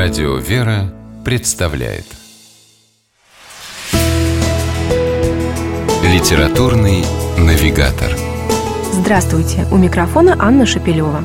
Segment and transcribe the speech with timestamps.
[0.00, 2.04] Радио «Вера» представляет
[6.04, 7.02] Литературный
[7.36, 8.12] навигатор
[8.92, 9.66] Здравствуйте!
[9.72, 11.24] У микрофона Анна Шапилева.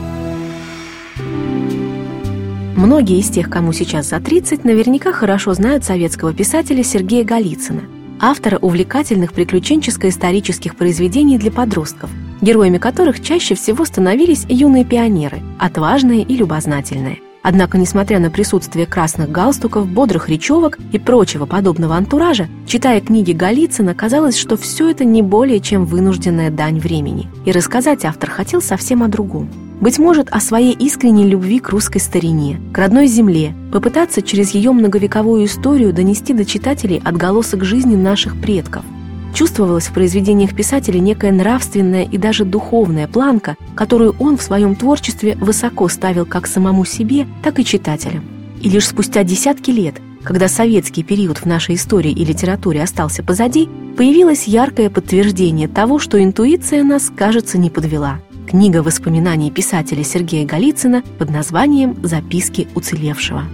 [2.76, 7.84] Многие из тех, кому сейчас за 30, наверняка хорошо знают советского писателя Сергея Голицына,
[8.20, 12.10] автора увлекательных приключенческо-исторических произведений для подростков,
[12.42, 19.30] героями которых чаще всего становились юные пионеры, отважные и любознательные– Однако, несмотря на присутствие красных
[19.30, 25.22] галстуков, бодрых речевок и прочего подобного антуража, читая книги Голицына, казалось, что все это не
[25.22, 27.30] более чем вынужденная дань времени.
[27.46, 29.50] И рассказать автор хотел совсем о другом.
[29.82, 34.72] Быть может, о своей искренней любви к русской старине, к родной земле, попытаться через ее
[34.72, 38.86] многовековую историю донести до читателей отголосок жизни наших предков–
[39.34, 45.36] Чувствовалась в произведениях писателя некая нравственная и даже духовная планка, которую он в своем творчестве
[45.36, 48.24] высоко ставил как самому себе, так и читателям.
[48.62, 53.68] И лишь спустя десятки лет, когда советский период в нашей истории и литературе остался позади,
[53.98, 58.20] появилось яркое подтверждение того, что интуиция нас, кажется, не подвела.
[58.48, 63.46] Книга воспоминаний писателя Сергея Голицына под названием «Записки уцелевшего».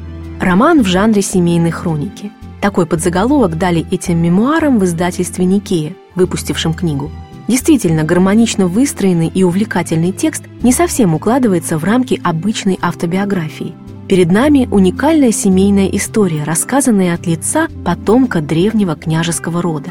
[0.41, 7.09] Роман в жанре семейной хроники– такой подзаголовок дали этим мемуарам в издательстве «Никея», выпустившем книгу.
[7.47, 13.73] Действительно, гармонично выстроенный и увлекательный текст не совсем укладывается в рамки обычной автобиографии.
[14.07, 19.89] Перед нами уникальная семейная история, рассказанная от лица потомка древнего княжеского рода.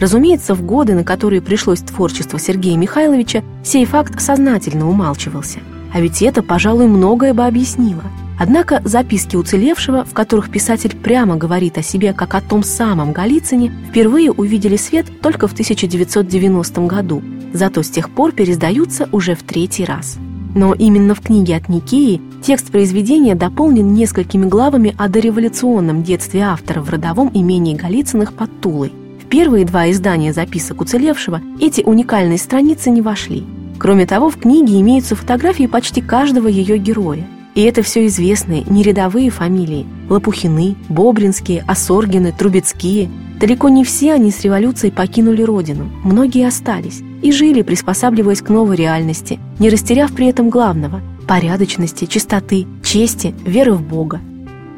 [0.00, 5.60] Разумеется, в годы, на которые пришлось творчество Сергея Михайловича, сей факт сознательно умалчивался.
[5.92, 8.02] А ведь это, пожалуй, многое бы объяснило–
[8.38, 13.72] Однако записки уцелевшего, в которых писатель прямо говорит о себе как о том самом Голицыне,
[13.88, 19.84] впервые увидели свет только в 1990 году, зато с тех пор пересдаются уже в третий
[19.84, 20.18] раз.
[20.54, 26.80] Но именно в книге от Никеи текст произведения дополнен несколькими главами о дореволюционном детстве автора
[26.80, 28.92] в родовом имении Голицыных под Тулой.
[29.22, 33.44] В первые два издания записок уцелевшего эти уникальные страницы не вошли.
[33.78, 37.26] Кроме того, в книге имеются фотографии почти каждого ее героя.
[37.56, 39.86] И это все известные, не рядовые фамилии.
[40.10, 43.10] Лопухины, Бобринские, Осоргины, Трубецкие.
[43.40, 45.90] Далеко не все они с революцией покинули родину.
[46.04, 52.66] Многие остались и жили, приспосабливаясь к новой реальности, не растеряв при этом главного– порядочности, чистоты,
[52.84, 54.20] чести, веры в Бога.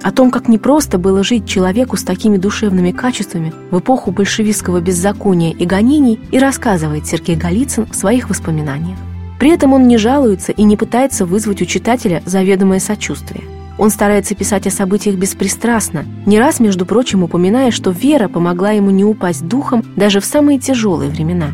[0.02, 5.52] О том, как непросто было жить человеку с такими душевными качествами в эпоху большевистского беззакония
[5.52, 8.98] и гонений, и рассказывает Сергей Голицын в своих воспоминаниях.
[9.38, 13.44] При этом он не жалуется и не пытается вызвать у читателя заведомое сочувствие.
[13.78, 18.90] Он старается писать о событиях беспристрастно, не раз, между прочим, упоминая, что вера помогла ему
[18.90, 21.50] не упасть духом даже в самые тяжелые времена.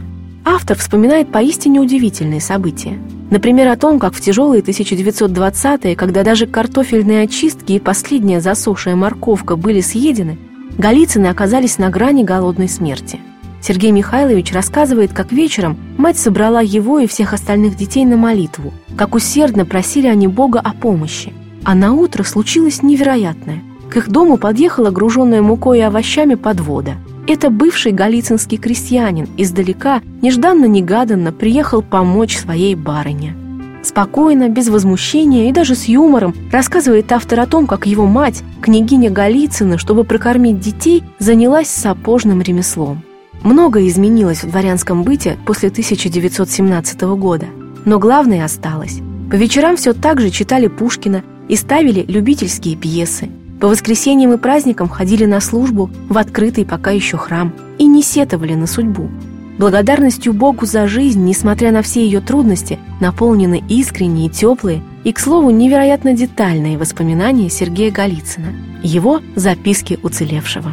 [0.47, 2.99] Автор вспоминает поистине удивительные события.
[3.31, 9.56] Например, о том, как в тяжелые 1920-е, когда даже картофельные очистки и последняя засохшая морковка
[9.56, 10.39] были съедены,
[10.77, 13.21] Голицыны оказались на грани голодной смерти–
[13.66, 19.14] Сергей Михайлович рассказывает, как вечером мать собрала его и всех остальных детей на молитву, как
[19.14, 21.32] усердно просили они Бога о помощи.
[21.64, 23.62] А на утро случилось невероятное.
[23.91, 26.97] К их дому подъехала груженная мукой и овощами подвода.
[27.26, 33.34] Это бывший галицинский крестьянин издалека, нежданно-негаданно приехал помочь своей барыне.
[33.82, 39.08] Спокойно, без возмущения и даже с юмором рассказывает автор о том, как его мать, княгиня
[39.08, 43.02] Голицына, чтобы прокормить детей, занялась сапожным ремеслом.
[43.44, 47.44] Многое изменилось в дворянском быте после 1917 года,
[47.84, 49.00] но главное осталось.
[49.31, 53.28] По вечерам все так же читали Пушкина и ставили любительские пьесы.
[53.60, 58.55] По воскресеньям и праздникам ходили на службу в открытый пока еще храм и не сетовали
[58.55, 59.10] на судьбу.
[59.59, 65.50] Благодарностью Богу за жизнь, несмотря на все ее трудности, наполнены искренние, теплые и, к слову,
[65.50, 70.72] невероятно детальные воспоминания Сергея Голицына, его «Записки уцелевшего».